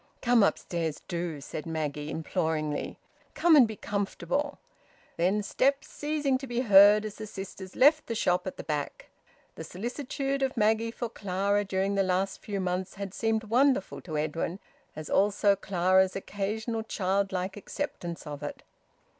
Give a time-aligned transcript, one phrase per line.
[0.23, 2.97] "Come upstairs, do!" said Maggie imploringly.
[3.35, 4.57] "Come and be comfortable."
[5.17, 9.09] Then steps, ceasing to be heard as the sisters left the shop at the back.
[9.53, 14.17] The solicitude of Maggie for Clara during the last few months had seemed wonderful to
[14.17, 14.57] Edwin,
[14.95, 18.63] as also Clara's occasional childlike acceptance of it.